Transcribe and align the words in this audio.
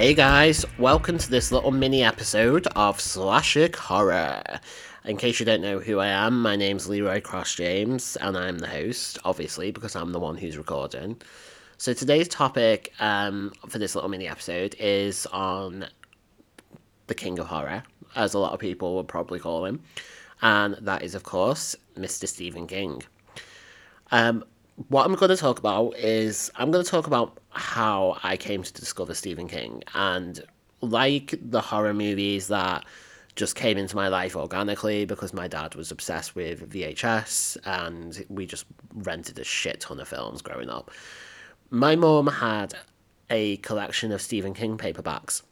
Hey 0.00 0.14
guys, 0.14 0.64
welcome 0.78 1.18
to 1.18 1.28
this 1.28 1.52
little 1.52 1.72
mini 1.72 2.02
episode 2.02 2.66
of 2.68 2.96
Slashic 2.96 3.76
Horror. 3.76 4.42
In 5.04 5.18
case 5.18 5.38
you 5.38 5.44
don't 5.44 5.60
know 5.60 5.78
who 5.78 5.98
I 5.98 6.06
am, 6.06 6.40
my 6.40 6.56
name's 6.56 6.88
Leeroy 6.88 7.20
Cross 7.20 7.56
James, 7.56 8.16
and 8.16 8.34
I'm 8.34 8.60
the 8.60 8.66
host, 8.66 9.18
obviously, 9.26 9.70
because 9.70 9.94
I'm 9.94 10.12
the 10.12 10.18
one 10.18 10.38
who's 10.38 10.56
recording. 10.56 11.20
So 11.76 11.92
today's 11.92 12.28
topic 12.28 12.94
um, 12.98 13.52
for 13.68 13.78
this 13.78 13.94
little 13.94 14.08
mini 14.08 14.26
episode 14.26 14.74
is 14.78 15.26
on 15.26 15.84
the 17.06 17.14
King 17.14 17.38
of 17.38 17.48
Horror, 17.48 17.82
as 18.16 18.32
a 18.32 18.38
lot 18.38 18.54
of 18.54 18.58
people 18.58 18.96
would 18.96 19.06
probably 19.06 19.38
call 19.38 19.66
him, 19.66 19.82
and 20.40 20.76
that 20.80 21.02
is, 21.02 21.14
of 21.14 21.24
course, 21.24 21.76
Mr. 21.98 22.26
Stephen 22.26 22.66
King. 22.66 23.02
Um, 24.10 24.44
what 24.88 25.04
I'm 25.04 25.14
going 25.14 25.28
to 25.30 25.36
talk 25.36 25.58
about 25.58 25.96
is 25.96 26.50
I'm 26.56 26.70
going 26.70 26.84
to 26.84 26.90
talk 26.90 27.06
about 27.06 27.38
how 27.50 28.18
I 28.22 28.36
came 28.36 28.62
to 28.62 28.72
discover 28.72 29.14
Stephen 29.14 29.48
King. 29.48 29.82
And 29.94 30.42
like 30.80 31.34
the 31.40 31.60
horror 31.60 31.92
movies 31.92 32.48
that 32.48 32.84
just 33.36 33.54
came 33.54 33.78
into 33.78 33.94
my 33.94 34.08
life 34.08 34.34
organically 34.34 35.04
because 35.04 35.32
my 35.32 35.48
dad 35.48 35.74
was 35.74 35.90
obsessed 35.90 36.34
with 36.34 36.70
VHS 36.70 37.58
and 37.64 38.24
we 38.28 38.46
just 38.46 38.64
rented 38.94 39.38
a 39.38 39.44
shit 39.44 39.80
ton 39.80 40.00
of 40.00 40.08
films 40.08 40.42
growing 40.42 40.70
up. 40.70 40.90
My 41.70 41.94
mum 41.96 42.26
had 42.26 42.74
a 43.28 43.58
collection 43.58 44.12
of 44.12 44.20
Stephen 44.20 44.54
King 44.54 44.76
paperbacks. 44.76 45.42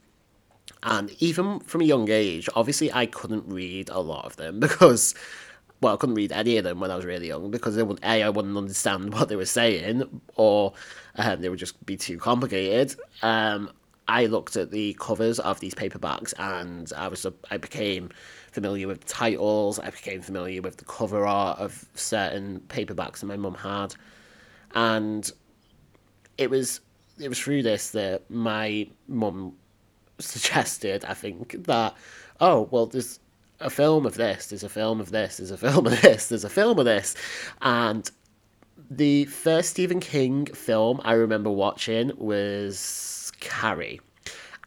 And 0.83 1.11
even 1.19 1.61
from 1.61 1.81
a 1.81 1.85
young 1.85 2.09
age, 2.11 2.49
obviously 2.55 2.93
I 2.93 3.07
couldn't 3.07 3.49
read 3.49 3.89
a 3.91 4.01
lot 4.01 4.25
of 4.25 4.37
them 4.37 4.61
because 4.61 5.15
well, 5.81 5.95
I 5.95 5.97
couldn't 5.97 6.17
read 6.17 6.33
any 6.33 6.57
of 6.57 6.65
them 6.65 6.81
when 6.81 6.91
I 6.91 6.97
was 6.97 7.05
really 7.05 7.29
young 7.29 7.51
because 7.51 7.77
they 7.77 7.83
would 7.83 8.01
a 8.03 8.23
I 8.23 8.29
wouldn't 8.29 8.57
understand 8.57 9.13
what 9.15 9.29
they 9.29 9.37
were 9.37 9.45
saying, 9.45 10.23
or 10.37 10.73
um, 11.17 11.41
they 11.41 11.49
would 11.49 11.59
just 11.59 11.85
be 11.87 11.97
too 11.97 12.19
complicated. 12.19 12.99
Um, 13.23 13.71
I 14.09 14.25
looked 14.27 14.57
at 14.57 14.71
the 14.71 14.95
covers 14.95 15.39
of 15.39 15.61
these 15.61 15.75
paperbacks 15.75 16.33
and 16.39 16.91
I 16.97 17.09
was 17.09 17.27
I 17.51 17.59
became 17.59 18.11
familiar 18.51 18.89
with 18.89 19.05
titles. 19.07 19.79
I 19.79 19.91
became 19.91 20.23
familiar 20.23 20.63
with 20.63 20.79
the 20.79 20.87
cover 20.87 21.27
art 21.27 21.59
of 21.59 21.85
certain 21.95 22.61
paperbacks 22.69 23.21
that 23.21 23.27
my 23.27 23.37
mum 23.37 23.55
had, 23.55 23.95
and 24.75 25.31
it 26.39 26.51
was 26.51 26.81
it 27.21 27.29
was 27.29 27.39
through 27.39 27.63
this 27.63 27.91
that 27.91 28.29
my 28.31 28.89
mum 29.07 29.55
suggested. 30.19 31.05
I 31.05 31.15
think 31.15 31.65
that 31.65 31.95
oh 32.41 32.69
well, 32.71 32.87
there's 32.87 33.21
a 33.61 33.71
film 33.71 34.07
of 34.07 34.15
this, 34.15 34.47
there's 34.47 34.65
a 34.65 34.69
film 34.69 35.01
of 35.01 35.11
this, 35.11 35.39
there's 35.39 35.51
a 35.51 35.57
film 35.67 35.87
of 35.87 36.01
this, 36.03 36.29
there's 36.29 36.45
a 36.45 36.51
film 36.51 36.79
of 36.79 36.85
this. 36.85 37.15
And 37.63 38.11
the 38.91 39.27
first 39.27 39.71
Stephen 39.71 40.01
King 40.01 40.47
film 40.47 41.01
I 41.05 41.15
remember 41.15 41.51
watching 41.51 42.13
was 42.17 43.33
Carrie. 43.41 44.01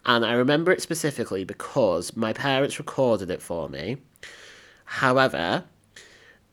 And 0.05 0.25
I 0.25 0.33
remember 0.33 0.71
it 0.71 0.81
specifically 0.81 1.43
because 1.43 2.15
my 2.15 2.33
parents 2.33 2.79
recorded 2.79 3.29
it 3.29 3.41
for 3.41 3.69
me. 3.69 3.97
However, 4.85 5.63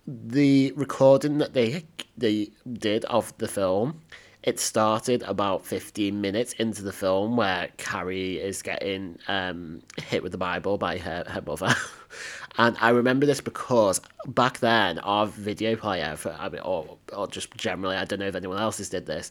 the 0.07 0.73
recording 0.77 1.39
that 1.39 1.55
they 1.55 1.85
they 2.17 2.51
did 2.73 3.05
of 3.07 3.37
the 3.39 3.49
film 3.49 4.01
it 4.49 4.59
started 4.59 5.23
about 5.25 5.67
15 5.67 6.23
minutes 6.23 6.55
into 6.55 6.81
the 6.81 6.93
film 6.93 7.37
where 7.37 7.69
Carrie 7.77 8.39
is 8.39 8.63
getting 8.63 9.19
um, 9.29 9.83
hit 10.03 10.23
with 10.23 10.33
the 10.33 10.39
Bible 10.39 10.79
by 10.79 10.97
her, 10.97 11.23
her 11.29 11.43
mother. 11.43 11.75
and 12.59 12.75
I 12.81 12.89
remember 12.89 13.27
this 13.27 13.43
because 13.43 14.01
back 14.27 14.61
then, 14.61 15.01
our 15.01 15.27
video 15.27 15.77
player, 15.77 16.17
for, 16.17 16.33
I 16.33 16.49
mean, 16.49 16.63
or, 16.63 16.97
or 17.13 17.27
just 17.27 17.55
generally, 17.59 17.97
I 17.97 18.07
don't 18.07 18.21
know 18.21 18.27
if 18.27 18.35
anyone 18.35 18.59
else 18.59 18.79
has 18.79 18.89
did 18.89 19.05
this, 19.05 19.31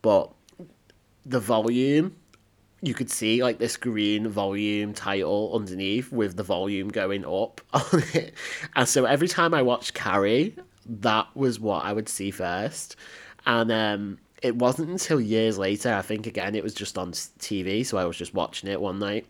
but 0.00 0.32
the 1.26 1.40
volume, 1.40 2.16
you 2.80 2.94
could 2.94 3.10
see 3.10 3.42
like 3.42 3.58
this 3.58 3.76
green 3.76 4.28
volume 4.28 4.94
title 4.94 5.52
underneath 5.54 6.10
with 6.10 6.36
the 6.36 6.42
volume 6.42 6.88
going 6.88 7.26
up 7.26 7.60
on 7.74 8.02
it. 8.14 8.32
And 8.74 8.88
so 8.88 9.04
every 9.04 9.28
time 9.28 9.52
I 9.52 9.60
watched 9.60 9.92
Carrie, 9.92 10.56
that 10.86 11.26
was 11.36 11.60
what 11.60 11.84
I 11.84 11.92
would 11.92 12.08
see 12.08 12.30
first. 12.30 12.96
And 13.46 13.70
um, 13.70 14.18
it 14.44 14.56
wasn't 14.56 14.90
until 14.90 15.22
years 15.22 15.56
later, 15.56 15.94
I 15.94 16.02
think 16.02 16.26
again, 16.26 16.54
it 16.54 16.62
was 16.62 16.74
just 16.74 16.98
on 16.98 17.12
TV, 17.12 17.84
so 17.84 17.96
I 17.96 18.04
was 18.04 18.18
just 18.18 18.34
watching 18.34 18.68
it 18.68 18.78
one 18.78 18.98
night. 18.98 19.26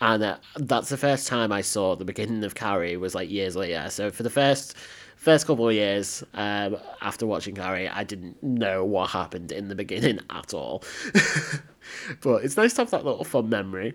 And 0.00 0.22
uh, 0.22 0.36
that's 0.54 0.90
the 0.90 0.96
first 0.96 1.26
time 1.26 1.50
I 1.50 1.60
saw 1.60 1.96
the 1.96 2.04
beginning 2.04 2.44
of 2.44 2.54
Carrie 2.54 2.96
was 2.96 3.16
like 3.16 3.28
years 3.28 3.56
later. 3.56 3.90
So 3.90 4.12
for 4.12 4.22
the 4.22 4.30
first 4.30 4.76
first 5.16 5.48
couple 5.48 5.68
of 5.68 5.74
years 5.74 6.22
um, 6.34 6.76
after 7.02 7.26
watching 7.26 7.56
Carrie, 7.56 7.88
I 7.88 8.04
didn't 8.04 8.40
know 8.40 8.84
what 8.84 9.10
happened 9.10 9.50
in 9.50 9.66
the 9.66 9.74
beginning 9.74 10.20
at 10.30 10.54
all. 10.54 10.84
but 12.22 12.44
it's 12.44 12.56
nice 12.56 12.74
to 12.74 12.82
have 12.82 12.92
that 12.92 13.04
little 13.04 13.24
fun 13.24 13.48
memory. 13.48 13.94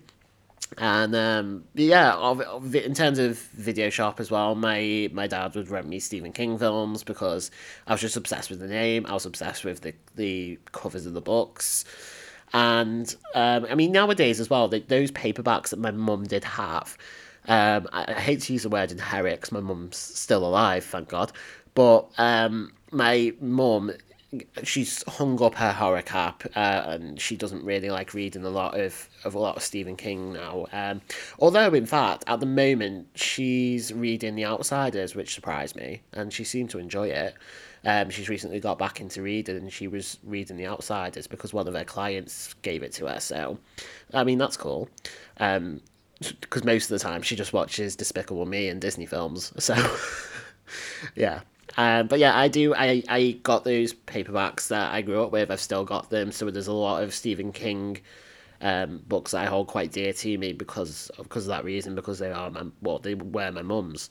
And 0.77 1.15
um, 1.15 1.63
yeah, 1.75 2.33
in 2.73 2.93
terms 2.93 3.19
of 3.19 3.37
video 3.37 3.89
shop 3.89 4.19
as 4.19 4.31
well, 4.31 4.55
my 4.55 5.09
my 5.13 5.27
dad 5.27 5.55
would 5.55 5.69
rent 5.69 5.87
me 5.87 5.99
Stephen 5.99 6.31
King 6.31 6.57
films 6.57 7.03
because 7.03 7.51
I 7.87 7.93
was 7.93 8.01
just 8.01 8.17
obsessed 8.17 8.49
with 8.49 8.59
the 8.59 8.67
name. 8.67 9.05
I 9.05 9.13
was 9.13 9.25
obsessed 9.25 9.63
with 9.63 9.81
the 9.81 9.93
the 10.15 10.59
covers 10.71 11.05
of 11.05 11.13
the 11.13 11.21
books, 11.21 11.85
and 12.53 13.13
um, 13.35 13.67
I 13.69 13.75
mean 13.75 13.91
nowadays 13.91 14.39
as 14.39 14.49
well, 14.49 14.67
the, 14.67 14.79
those 14.79 15.11
paperbacks 15.11 15.69
that 15.69 15.79
my 15.79 15.91
mum 15.91 16.23
did 16.23 16.43
have. 16.43 16.97
Um, 17.47 17.89
I, 17.91 18.05
I, 18.07 18.19
hate 18.21 18.41
to 18.43 18.53
use 18.53 18.63
the 18.63 18.69
word 18.69 18.89
inherit 18.89 19.41
because 19.41 19.51
my 19.51 19.59
mum's 19.59 19.97
still 19.97 20.45
alive, 20.45 20.85
thank 20.85 21.09
God. 21.09 21.33
But 21.75 22.07
um, 22.17 22.71
my 22.91 23.33
mum 23.41 23.91
she's 24.63 25.03
hung 25.07 25.41
up 25.41 25.55
her 25.55 25.71
horror 25.71 26.01
cap 26.01 26.43
uh, 26.55 26.83
and 26.85 27.19
she 27.19 27.35
doesn't 27.35 27.63
really 27.63 27.89
like 27.89 28.13
reading 28.13 28.43
a 28.43 28.49
lot 28.49 28.79
of, 28.79 29.09
of 29.23 29.35
a 29.35 29.39
lot 29.39 29.55
of 29.55 29.63
Stephen 29.63 29.95
King 29.95 30.33
now. 30.33 30.65
Um, 30.71 31.01
although, 31.39 31.73
in 31.73 31.85
fact, 31.85 32.23
at 32.27 32.39
the 32.39 32.45
moment 32.45 33.07
she's 33.15 33.93
reading 33.93 34.35
The 34.35 34.45
Outsiders, 34.45 35.15
which 35.15 35.33
surprised 35.33 35.75
me, 35.75 36.01
and 36.13 36.31
she 36.33 36.43
seemed 36.43 36.69
to 36.71 36.79
enjoy 36.79 37.09
it. 37.09 37.35
Um, 37.85 38.09
she's 38.09 38.29
recently 38.29 38.61
got 38.61 38.79
back 38.79 39.01
into 39.01 39.21
reading 39.21 39.57
and 39.57 39.71
she 39.71 39.87
was 39.87 40.17
reading 40.23 40.55
The 40.55 40.67
Outsiders 40.67 41.27
because 41.27 41.53
one 41.53 41.67
of 41.67 41.73
her 41.73 41.83
clients 41.83 42.53
gave 42.61 42.81
it 42.81 42.93
to 42.93 43.07
her. 43.07 43.19
So, 43.19 43.57
I 44.13 44.23
mean, 44.23 44.37
that's 44.37 44.55
cool. 44.55 44.89
Um, 45.37 45.81
because 46.19 46.63
most 46.63 46.85
of 46.85 46.89
the 46.89 46.99
time 46.99 47.21
she 47.21 47.35
just 47.35 47.51
watches 47.51 47.97
Despicable 47.97 48.45
Me 48.45 48.69
and 48.69 48.79
Disney 48.79 49.05
films. 49.05 49.51
So, 49.61 49.75
yeah. 51.15 51.41
Um, 51.77 52.07
but 52.07 52.19
yeah, 52.19 52.37
I 52.37 52.47
do. 52.47 52.75
I, 52.75 53.03
I 53.09 53.39
got 53.43 53.63
those 53.63 53.93
paperbacks 53.93 54.67
that 54.67 54.93
I 54.93 55.01
grew 55.01 55.23
up 55.23 55.31
with. 55.31 55.49
I've 55.49 55.61
still 55.61 55.85
got 55.85 56.09
them. 56.09 56.31
So 56.31 56.49
there's 56.49 56.67
a 56.67 56.73
lot 56.73 57.03
of 57.03 57.13
Stephen 57.13 57.51
King 57.51 57.99
um, 58.61 59.01
books 59.07 59.33
I 59.33 59.45
hold 59.45 59.67
quite 59.67 59.91
dear 59.91 60.13
to 60.13 60.37
me 60.37 60.53
because 60.53 61.09
because 61.17 61.45
of 61.45 61.49
that 61.49 61.65
reason. 61.65 61.95
Because 61.95 62.19
they 62.19 62.31
are 62.31 62.49
my 62.49 62.65
well, 62.81 62.99
they 62.99 63.15
were 63.15 63.51
my 63.51 63.61
mum's. 63.61 64.09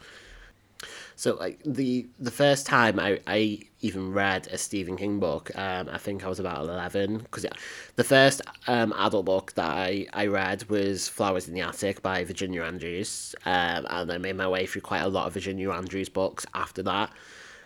So 1.14 1.36
like 1.36 1.60
the 1.64 2.08
the 2.18 2.32
first 2.32 2.66
time 2.66 2.98
I, 2.98 3.20
I 3.28 3.60
even 3.80 4.12
read 4.12 4.48
a 4.48 4.58
Stephen 4.58 4.96
King 4.96 5.20
book, 5.20 5.56
um, 5.56 5.88
I 5.88 5.98
think 5.98 6.24
I 6.24 6.28
was 6.28 6.40
about 6.40 6.62
eleven. 6.62 7.18
Because 7.18 7.46
the 7.94 8.04
first 8.04 8.40
um, 8.66 8.92
adult 8.98 9.26
book 9.26 9.52
that 9.52 9.70
I, 9.70 10.06
I 10.12 10.26
read 10.26 10.68
was 10.68 11.08
Flowers 11.08 11.46
in 11.46 11.54
the 11.54 11.60
Attic 11.60 12.02
by 12.02 12.24
Virginia 12.24 12.64
Andrews, 12.64 13.36
um, 13.46 13.86
and 13.88 14.10
I 14.10 14.18
made 14.18 14.36
my 14.36 14.48
way 14.48 14.66
through 14.66 14.82
quite 14.82 15.02
a 15.02 15.08
lot 15.08 15.28
of 15.28 15.34
Virginia 15.34 15.70
Andrews 15.70 16.08
books 16.08 16.44
after 16.54 16.82
that 16.82 17.12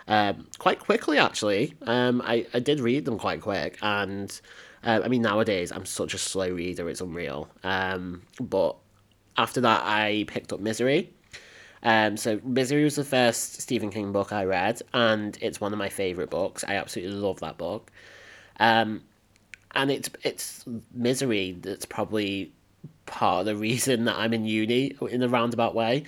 um, 0.09 0.47
quite 0.59 0.81
quickly, 0.81 1.19
actually. 1.19 1.75
Um, 1.83 2.23
I, 2.25 2.47
I 2.55 2.61
did 2.61 2.81
read 2.81 3.05
them 3.05 3.19
quite 3.19 3.41
quick, 3.41 3.79
and 3.83 4.41
uh, 4.85 5.01
I 5.05 5.09
mean, 5.09 5.23
nowadays 5.23 5.73
I'm 5.73 5.87
such 5.87 6.15
a 6.15 6.19
slow 6.19 6.51
reader, 6.51 6.89
it's 6.89 7.01
unreal. 7.01 7.49
Um, 7.65 8.23
but 8.41 8.77
after 9.37 9.61
that, 9.63 9.83
I 9.85 10.25
picked 10.29 10.53
up 10.53 10.61
Misery. 10.61 11.13
Um, 11.83 12.17
so 12.17 12.41
Misery 12.43 12.85
was 12.85 12.97
the 12.97 13.05
first 13.05 13.61
Stephen 13.61 13.91
King 13.91 14.13
book 14.13 14.33
I 14.33 14.45
read, 14.45 14.83
and 14.93 15.37
it's 15.41 15.61
one 15.61 15.73
of 15.73 15.79
my 15.79 15.89
favorite 15.89 16.31
books. 16.31 16.65
I 16.67 16.75
absolutely 16.75 17.17
love 17.17 17.41
that 17.41 17.59
book. 17.59 17.91
Um, 18.59 19.03
and 19.75 19.91
it's 19.91 20.09
it's 20.23 20.65
Misery 20.93 21.53
that's 21.53 21.85
probably 21.85 22.53
part 23.05 23.41
of 23.41 23.47
the 23.47 23.57
reason 23.57 24.07
that 24.07 24.17
I'm 24.17 24.33
in 24.33 24.45
uni 24.45 24.97
in 25.11 25.23
a 25.23 25.29
roundabout 25.29 25.75
way, 25.75 26.05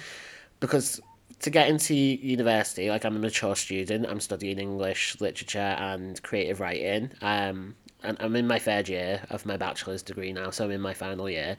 because 0.61 1.01
to 1.41 1.51
get 1.51 1.69
into 1.69 1.95
university, 1.95 2.91
like 2.91 3.05
I'm 3.05 3.17
a 3.17 3.19
mature 3.19 3.55
student, 3.55 4.07
I'm 4.07 4.21
studying 4.21 4.59
English, 4.59 5.21
literature, 5.21 5.59
and 5.59 6.21
creative 6.23 6.61
writing. 6.61 7.13
Um, 7.23 7.77
and 8.03 8.17
I'm 8.21 8.35
in 8.37 8.47
my 8.47 8.59
third 8.59 8.89
year 8.89 9.23
of 9.31 9.47
my 9.47 9.57
bachelor's 9.57 10.03
degree 10.03 10.33
now, 10.33 10.51
so 10.51 10.65
I'm 10.65 10.71
in 10.71 10.81
my 10.81 10.95
final 10.95 11.29
year. 11.31 11.57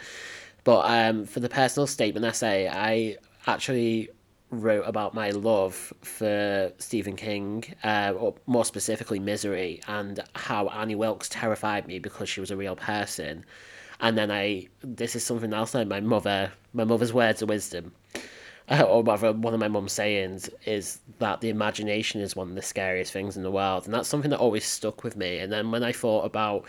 But 0.63 0.81
um, 0.89 1.25
for 1.25 1.39
the 1.39 1.49
personal 1.49 1.87
statement 1.87 2.25
essay, 2.25 2.67
I 2.67 3.17
actually 3.47 4.09
wrote 4.51 4.83
about 4.85 5.13
my 5.13 5.29
love 5.29 5.93
for 6.01 6.71
Stephen 6.77 7.15
King, 7.15 7.63
uh, 7.83 8.13
or 8.17 8.35
more 8.47 8.65
specifically 8.65 9.19
Misery, 9.19 9.81
and 9.87 10.19
how 10.35 10.67
Annie 10.69 10.95
Wilkes 10.95 11.29
terrified 11.29 11.87
me 11.87 11.99
because 11.99 12.27
she 12.27 12.41
was 12.41 12.51
a 12.51 12.57
real 12.57 12.75
person. 12.75 13.45
And 14.01 14.17
then 14.17 14.31
I, 14.31 14.67
this 14.81 15.15
is 15.15 15.25
something 15.25 15.53
else 15.53 15.71
that 15.71 15.87
my 15.87 15.99
mother, 15.99 16.51
my 16.73 16.83
mother's 16.83 17.13
words 17.13 17.41
of 17.41 17.49
wisdom 17.49 17.93
or 18.87 19.03
rather, 19.03 19.33
one 19.33 19.53
of 19.53 19.59
my 19.59 19.67
mum's 19.67 19.93
sayings 19.93 20.49
is 20.65 20.99
that 21.17 21.41
the 21.41 21.49
imagination 21.49 22.21
is 22.21 22.35
one 22.35 22.49
of 22.49 22.55
the 22.55 22.61
scariest 22.61 23.11
things 23.11 23.35
in 23.35 23.43
the 23.43 23.51
world, 23.51 23.85
and 23.85 23.93
that's 23.93 24.07
something 24.07 24.29
that 24.31 24.39
always 24.39 24.65
stuck 24.65 25.03
with 25.03 25.17
me. 25.17 25.39
And 25.39 25.51
then 25.51 25.71
when 25.71 25.83
I 25.83 25.91
thought 25.91 26.25
about 26.25 26.65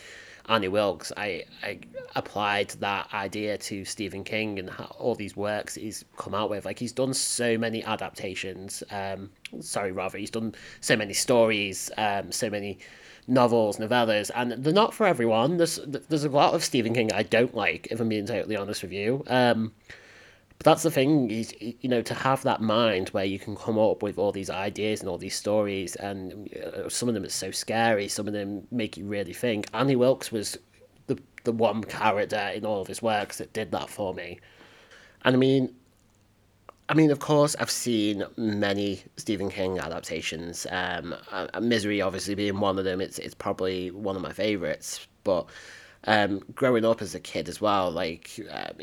Annie 0.48 0.68
Wilkes, 0.68 1.12
I, 1.16 1.44
I 1.62 1.78
applied 2.16 2.70
that 2.80 3.12
idea 3.12 3.58
to 3.58 3.84
Stephen 3.84 4.24
King 4.24 4.58
and 4.58 4.70
how, 4.70 4.96
all 4.98 5.14
these 5.14 5.36
works 5.36 5.74
he's 5.74 6.04
come 6.16 6.34
out 6.34 6.48
with. 6.48 6.64
Like 6.64 6.78
he's 6.78 6.92
done 6.92 7.12
so 7.12 7.58
many 7.58 7.84
adaptations. 7.84 8.82
Um, 8.90 9.30
sorry, 9.60 9.92
rather 9.92 10.16
he's 10.16 10.30
done 10.30 10.54
so 10.80 10.96
many 10.96 11.12
stories, 11.12 11.90
um, 11.98 12.32
so 12.32 12.48
many 12.48 12.78
novels, 13.26 13.76
novellas, 13.76 14.30
and 14.34 14.52
they're 14.52 14.72
not 14.72 14.94
for 14.94 15.06
everyone. 15.06 15.58
There's 15.58 15.78
there's 15.86 16.24
a 16.24 16.30
lot 16.30 16.54
of 16.54 16.64
Stephen 16.64 16.94
King 16.94 17.12
I 17.12 17.24
don't 17.24 17.54
like, 17.54 17.88
if 17.90 18.00
I'm 18.00 18.08
being 18.08 18.26
totally 18.26 18.56
honest 18.56 18.82
with 18.82 18.92
you. 18.92 19.22
Um, 19.26 19.72
but 20.60 20.72
that's 20.72 20.82
the 20.82 20.90
thing 20.90 21.30
is 21.30 21.54
you 21.58 21.88
know 21.88 22.02
to 22.02 22.12
have 22.12 22.42
that 22.42 22.60
mind 22.60 23.08
where 23.08 23.24
you 23.24 23.38
can 23.38 23.56
come 23.56 23.78
up 23.78 24.02
with 24.02 24.18
all 24.18 24.30
these 24.30 24.50
ideas 24.50 25.00
and 25.00 25.08
all 25.08 25.16
these 25.16 25.34
stories 25.34 25.96
and 25.96 26.54
uh, 26.54 26.86
some 26.86 27.08
of 27.08 27.14
them 27.14 27.24
are 27.24 27.30
so 27.30 27.50
scary 27.50 28.06
some 28.06 28.28
of 28.28 28.34
them 28.34 28.66
make 28.70 28.98
you 28.98 29.06
really 29.06 29.32
think 29.32 29.66
annie 29.72 29.96
wilkes 29.96 30.30
was 30.30 30.58
the 31.06 31.18
the 31.44 31.52
one 31.52 31.82
character 31.82 32.52
in 32.54 32.66
all 32.66 32.82
of 32.82 32.86
his 32.88 33.00
works 33.00 33.38
that 33.38 33.50
did 33.54 33.70
that 33.72 33.88
for 33.88 34.12
me 34.12 34.38
and 35.24 35.34
i 35.34 35.38
mean 35.38 35.74
I 36.88 36.94
mean, 36.94 37.12
of 37.12 37.20
course, 37.20 37.54
I've 37.60 37.70
seen 37.70 38.24
many 38.36 39.00
Stephen 39.16 39.48
King 39.48 39.78
adaptations. 39.78 40.66
Um, 40.72 41.14
Misery, 41.60 42.00
obviously, 42.02 42.34
being 42.34 42.58
one 42.58 42.80
of 42.80 42.84
them. 42.84 43.00
It's 43.00 43.20
it's 43.20 43.32
probably 43.32 43.92
one 43.92 44.16
of 44.16 44.22
my 44.22 44.32
favorites. 44.32 45.06
But 45.22 45.46
um, 46.08 46.40
growing 46.52 46.84
up 46.84 47.00
as 47.00 47.14
a 47.14 47.20
kid 47.20 47.48
as 47.48 47.60
well, 47.60 47.92
like 47.92 48.40
um, 48.50 48.74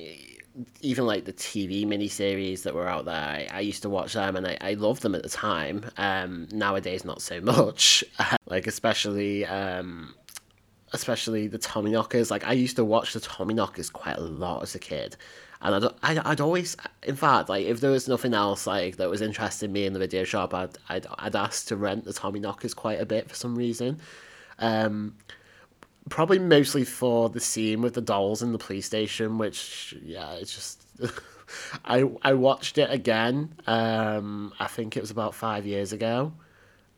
even 0.82 1.06
like 1.06 1.26
the 1.26 1.34
TV 1.34 1.86
miniseries 1.86 2.64
that 2.64 2.74
were 2.74 2.88
out 2.88 3.06
there, 3.06 3.16
I, 3.16 3.48
I 3.52 3.60
used 3.60 3.82
to 3.84 3.90
watch 3.90 4.14
them 4.14 4.36
and 4.36 4.48
I, 4.48 4.58
I 4.62 4.74
loved 4.74 5.02
them 5.02 5.16
at 5.16 5.24
the 5.24 5.30
time. 5.30 5.86
Um, 5.98 6.48
nowadays, 6.52 7.06
not 7.06 7.22
so 7.22 7.42
much. 7.42 8.04
like 8.48 8.68
especially 8.68 9.46
um, 9.46 10.16
especially 10.94 11.48
the 11.48 11.60
Tommyknockers. 11.60 12.32
Like 12.32 12.46
I 12.46 12.54
used 12.54 12.76
to 12.78 12.86
watch 12.86 13.14
the 13.14 13.20
Tommyknockers 13.20 13.92
quite 13.92 14.18
a 14.18 14.22
lot 14.22 14.64
as 14.64 14.76
a 14.76 14.80
kid, 14.80 15.16
and 15.62 15.76
I'd, 15.76 15.92
I'd, 16.04 16.18
I'd 16.20 16.42
always, 16.42 16.76
in 17.04 17.16
fact, 17.16 17.50
like 17.50 17.66
if 17.66 17.80
there 17.82 17.92
was 17.92 18.08
nothing 18.08 18.34
else 18.34 18.68
like 18.68 18.98
that 18.98 19.10
was 19.10 19.22
interesting 19.22 19.72
me 19.72 19.86
in 19.86 19.94
the 19.94 20.00
video 20.00 20.24
shop, 20.24 20.54
I'd 20.54 20.78
I'd, 20.90 21.08
I'd 21.18 21.36
ask 21.36 21.68
to 21.68 21.76
rent 21.76 22.06
the 22.06 22.14
Tommyknockers 22.14 22.76
quite 22.76 23.02
a 23.02 23.06
bit 23.06 23.30
for 23.30 23.36
some 23.36 23.56
reason. 23.56 24.00
Um, 24.60 25.16
probably 26.10 26.40
mostly 26.40 26.84
for 26.84 27.30
the 27.30 27.40
scene 27.40 27.82
with 27.82 27.94
the 27.94 28.02
dolls 28.02 28.42
in 28.42 28.52
the 28.52 28.58
police 28.58 28.86
station, 28.86 29.38
which 29.38 29.96
yeah, 30.04 30.34
it's 30.34 30.54
just. 30.54 30.84
I 31.86 32.04
I 32.24 32.34
watched 32.34 32.78
it 32.78 32.92
again. 32.92 33.54
Um, 33.68 34.54
I 34.60 34.68
think 34.68 34.98
it 34.98 35.02
was 35.02 35.12
about 35.12 35.34
five 35.34 35.66
years 35.66 35.94
ago, 35.94 36.34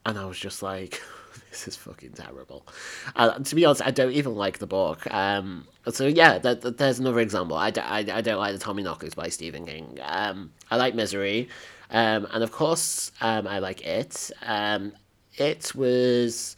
and 0.04 0.18
I 0.18 0.24
was 0.24 0.38
just 0.38 0.60
like, 0.62 1.00
"This 1.50 1.68
is 1.68 1.76
fucking 1.76 2.12
terrible." 2.12 2.66
Uh, 3.14 3.38
to 3.38 3.54
be 3.54 3.64
honest, 3.64 3.82
I 3.84 3.92
don't 3.92 4.12
even 4.12 4.34
like 4.34 4.58
the 4.58 4.66
book. 4.66 5.12
Um, 5.12 5.68
so 5.88 6.06
yeah, 6.06 6.38
that, 6.38 6.62
that, 6.62 6.78
there's 6.78 6.98
another 6.98 7.20
example. 7.20 7.56
I, 7.56 7.72
I, 7.76 7.98
I 7.98 8.20
don't 8.20 8.38
like 8.38 8.58
the 8.58 8.64
Tommyknockers 8.64 9.14
by 9.14 9.28
Stephen 9.28 9.66
King. 9.66 9.98
Um, 10.02 10.52
I 10.70 10.76
like 10.76 10.96
Misery, 10.96 11.48
um, 11.90 12.26
and 12.32 12.42
of 12.42 12.50
course, 12.50 13.12
um, 13.20 13.46
I 13.46 13.60
like 13.60 13.82
it. 13.82 14.32
Um, 14.42 14.92
it 15.36 15.74
was, 15.74 16.56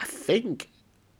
I 0.00 0.04
think, 0.06 0.68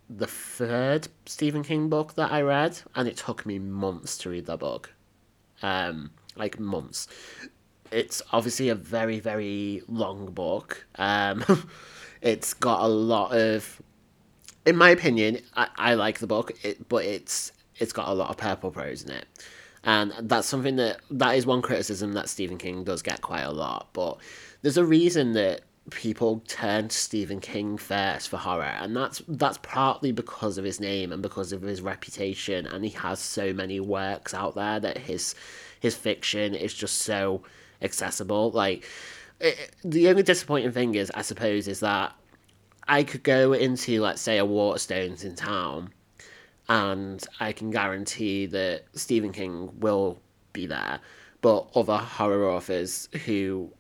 the 0.08 0.26
third 0.26 1.08
Stephen 1.26 1.62
King 1.62 1.88
book 1.88 2.14
that 2.14 2.30
I 2.30 2.42
read, 2.42 2.78
and 2.94 3.08
it 3.08 3.16
took 3.16 3.46
me 3.46 3.58
months 3.58 4.18
to 4.18 4.30
read 4.30 4.46
that 4.46 4.58
book. 4.58 4.92
Um, 5.62 6.10
like 6.36 6.58
months. 6.58 7.08
It's 7.90 8.20
obviously 8.32 8.68
a 8.68 8.74
very, 8.74 9.20
very 9.20 9.82
long 9.88 10.26
book. 10.26 10.86
Um, 10.96 11.44
it's 12.22 12.54
got 12.54 12.82
a 12.82 12.88
lot 12.88 13.32
of, 13.34 13.80
in 14.66 14.76
my 14.76 14.90
opinion, 14.90 15.40
I, 15.54 15.68
I 15.76 15.94
like 15.94 16.18
the 16.18 16.26
book, 16.26 16.52
it, 16.64 16.88
but 16.88 17.04
it's 17.04 17.52
it's 17.76 17.92
got 17.92 18.08
a 18.08 18.14
lot 18.14 18.30
of 18.30 18.36
purple 18.36 18.70
prose 18.70 19.02
in 19.02 19.10
it, 19.10 19.26
and 19.82 20.12
that's 20.20 20.46
something 20.46 20.76
that 20.76 21.00
that 21.10 21.36
is 21.36 21.46
one 21.46 21.62
criticism 21.62 22.12
that 22.12 22.28
Stephen 22.28 22.58
King 22.58 22.84
does 22.84 23.02
get 23.02 23.20
quite 23.20 23.42
a 23.42 23.52
lot. 23.52 23.88
But 23.92 24.18
there's 24.62 24.76
a 24.76 24.84
reason 24.84 25.32
that 25.32 25.62
people 25.90 26.42
turn 26.46 26.88
to 26.88 26.96
Stephen 26.96 27.40
King 27.40 27.76
first 27.76 28.28
for 28.28 28.38
horror, 28.38 28.64
and 28.64 28.96
that's 28.96 29.22
that's 29.28 29.58
partly 29.58 30.12
because 30.12 30.56
of 30.58 30.64
his 30.64 30.80
name 30.80 31.12
and 31.12 31.22
because 31.22 31.52
of 31.52 31.62
his 31.62 31.82
reputation, 31.82 32.66
and 32.66 32.84
he 32.84 32.90
has 32.90 33.18
so 33.20 33.52
many 33.52 33.80
works 33.80 34.32
out 34.32 34.54
there 34.54 34.80
that 34.80 34.98
his 34.98 35.34
his 35.80 35.94
fiction 35.94 36.54
is 36.54 36.72
just 36.72 36.98
so 36.98 37.42
accessible. 37.82 38.50
Like 38.50 38.84
it, 39.40 39.72
the 39.84 40.08
only 40.08 40.22
disappointing 40.22 40.72
thing 40.72 40.94
is, 40.94 41.10
I 41.14 41.22
suppose, 41.22 41.68
is 41.68 41.80
that 41.80 42.14
I 42.88 43.02
could 43.02 43.22
go 43.22 43.52
into 43.52 44.00
let's 44.00 44.22
say 44.22 44.38
a 44.38 44.46
Waterstones 44.46 45.24
in 45.24 45.34
town, 45.34 45.92
and 46.68 47.22
I 47.40 47.52
can 47.52 47.70
guarantee 47.70 48.46
that 48.46 48.84
Stephen 48.94 49.32
King 49.32 49.70
will 49.80 50.18
be 50.54 50.66
there, 50.66 51.00
but 51.42 51.68
other 51.74 51.98
horror 51.98 52.48
authors 52.50 53.08
who 53.26 53.70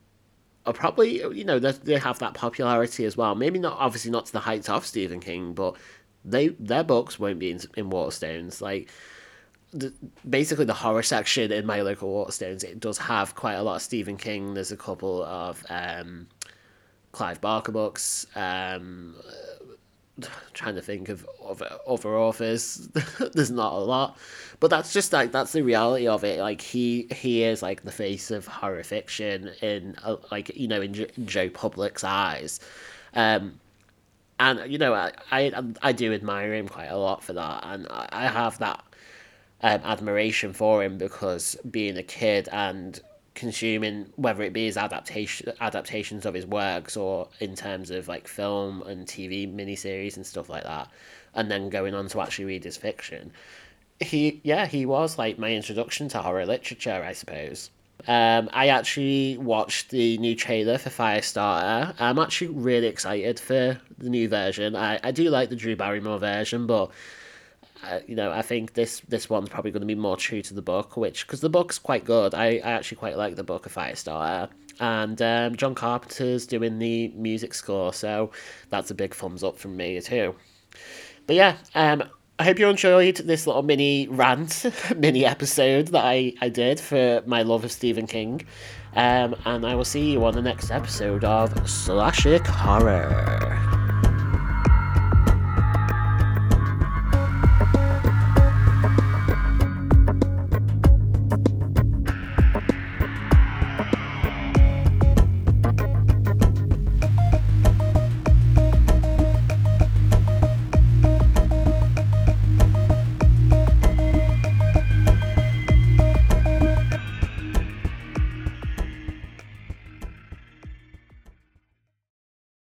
are 0.66 0.72
probably 0.72 1.18
you 1.18 1.44
know 1.44 1.58
they 1.58 1.98
have 1.98 2.18
that 2.20 2.34
popularity 2.34 3.04
as 3.04 3.16
well. 3.16 3.34
Maybe 3.34 3.58
not 3.58 3.78
obviously 3.78 4.10
not 4.10 4.26
to 4.26 4.32
the 4.32 4.40
heights 4.40 4.68
of 4.68 4.86
Stephen 4.86 5.20
King, 5.20 5.52
but 5.52 5.76
they 6.24 6.48
their 6.48 6.84
books 6.84 7.18
won't 7.18 7.38
be 7.38 7.50
in, 7.50 7.60
in 7.76 7.90
Waterstones. 7.90 8.60
Like 8.60 8.90
the, 9.72 9.92
basically 10.28 10.64
the 10.64 10.74
horror 10.74 11.02
section 11.02 11.52
in 11.52 11.66
my 11.66 11.82
local 11.82 12.08
Waterstones, 12.08 12.64
it 12.64 12.80
does 12.80 12.98
have 12.98 13.34
quite 13.34 13.54
a 13.54 13.62
lot 13.62 13.76
of 13.76 13.82
Stephen 13.82 14.16
King. 14.16 14.54
There's 14.54 14.72
a 14.72 14.76
couple 14.76 15.22
of 15.24 15.64
um, 15.68 16.28
Clive 17.12 17.40
Barker 17.40 17.72
books. 17.72 18.26
Um, 18.34 19.16
trying 20.52 20.74
to 20.76 20.82
think 20.82 21.08
of 21.08 21.26
other, 21.44 21.70
other 21.86 22.16
authors. 22.16 22.88
There's 23.32 23.50
not 23.50 23.72
a 23.72 23.78
lot, 23.78 24.18
but 24.60 24.68
that's 24.68 24.92
just 24.92 25.12
like 25.12 25.32
that's 25.32 25.52
the 25.52 25.62
reality 25.62 26.06
of 26.06 26.24
it. 26.24 26.40
Like 26.40 26.60
he 26.60 27.08
he 27.10 27.42
is 27.42 27.62
like 27.62 27.82
the 27.82 27.92
face 27.92 28.30
of 28.30 28.46
horror 28.46 28.84
fiction 28.84 29.50
in 29.60 29.96
uh, 30.04 30.16
like 30.30 30.56
you 30.56 30.68
know 30.68 30.80
in, 30.80 30.94
in 30.94 31.26
Joe 31.26 31.48
Public's 31.48 32.04
eyes, 32.04 32.60
um, 33.14 33.58
and 34.38 34.70
you 34.70 34.78
know 34.78 34.94
I, 34.94 35.12
I 35.32 35.52
I 35.82 35.92
do 35.92 36.12
admire 36.12 36.54
him 36.54 36.68
quite 36.68 36.88
a 36.88 36.98
lot 36.98 37.22
for 37.22 37.32
that, 37.32 37.64
and 37.66 37.86
I, 37.90 38.08
I 38.12 38.26
have 38.26 38.58
that 38.58 38.84
um, 39.62 39.80
admiration 39.84 40.52
for 40.52 40.82
him 40.82 40.98
because 40.98 41.56
being 41.70 41.96
a 41.96 42.02
kid 42.02 42.48
and 42.52 43.00
consuming 43.34 44.12
whether 44.16 44.42
it 44.42 44.52
be 44.52 44.66
his 44.66 44.76
adaptation 44.76 45.52
adaptations 45.60 46.24
of 46.24 46.34
his 46.34 46.46
works 46.46 46.96
or 46.96 47.28
in 47.40 47.54
terms 47.54 47.90
of 47.90 48.08
like 48.08 48.28
film 48.28 48.82
and 48.82 49.06
TV 49.06 49.52
miniseries 49.52 50.16
and 50.16 50.26
stuff 50.26 50.48
like 50.48 50.64
that, 50.64 50.88
and 51.34 51.50
then 51.50 51.68
going 51.68 51.94
on 51.94 52.08
to 52.08 52.20
actually 52.20 52.46
read 52.46 52.64
his 52.64 52.76
fiction. 52.76 53.32
He 54.00 54.40
yeah 54.44 54.66
he 54.66 54.86
was 54.86 55.18
like 55.18 55.38
my 55.38 55.52
introduction 55.52 56.08
to 56.08 56.18
horror 56.18 56.46
literature 56.46 57.04
I 57.06 57.12
suppose. 57.12 57.70
Um, 58.06 58.50
I 58.52 58.68
actually 58.68 59.38
watched 59.38 59.90
the 59.90 60.18
new 60.18 60.34
trailer 60.34 60.78
for 60.78 60.90
Firestarter. 60.90 61.94
I'm 61.98 62.18
actually 62.18 62.48
really 62.48 62.88
excited 62.88 63.40
for 63.40 63.80
the 63.98 64.10
new 64.10 64.28
version. 64.28 64.76
I, 64.76 64.98
I 65.02 65.10
do 65.10 65.30
like 65.30 65.48
the 65.48 65.56
Drew 65.56 65.74
Barrymore 65.74 66.18
version, 66.18 66.66
but 66.66 66.90
uh, 67.82 68.00
you 68.06 68.14
know, 68.14 68.30
I 68.30 68.42
think 68.42 68.74
this 68.74 69.00
this 69.08 69.28
one's 69.28 69.48
probably 69.48 69.70
going 69.70 69.82
to 69.82 69.86
be 69.86 69.94
more 69.94 70.16
true 70.16 70.42
to 70.42 70.54
the 70.54 70.62
book, 70.62 70.96
which 70.96 71.26
because 71.26 71.40
the 71.40 71.50
book's 71.50 71.78
quite 71.78 72.04
good. 72.04 72.34
I, 72.34 72.60
I 72.64 72.72
actually 72.72 72.96
quite 72.98 73.16
like 73.16 73.36
the 73.36 73.44
book 73.44 73.66
of 73.66 73.74
Firestarter, 73.74 74.48
and 74.80 75.20
um, 75.20 75.56
John 75.56 75.74
Carpenter's 75.74 76.46
doing 76.46 76.78
the 76.78 77.08
music 77.08 77.54
score, 77.54 77.92
so 77.92 78.30
that's 78.70 78.90
a 78.90 78.94
big 78.94 79.14
thumbs 79.14 79.42
up 79.42 79.58
from 79.58 79.76
me 79.76 80.00
too. 80.00 80.34
But 81.26 81.36
yeah, 81.36 81.56
um, 81.74 82.04
I 82.38 82.44
hope 82.44 82.58
you 82.58 82.68
enjoyed 82.68 83.16
this 83.16 83.46
little 83.46 83.62
mini 83.62 84.08
rant, 84.08 84.66
mini 84.96 85.24
episode 85.24 85.88
that 85.88 86.04
I, 86.04 86.34
I 86.40 86.48
did 86.48 86.80
for 86.80 87.22
my 87.26 87.42
love 87.42 87.64
of 87.64 87.72
Stephen 87.72 88.06
King. 88.06 88.44
Um, 88.96 89.34
and 89.44 89.66
I 89.66 89.74
will 89.74 89.84
see 89.84 90.12
you 90.12 90.24
on 90.24 90.34
the 90.34 90.42
next 90.42 90.70
episode 90.70 91.24
of 91.24 91.52
Slashic 91.64 92.46
Horror. 92.46 93.53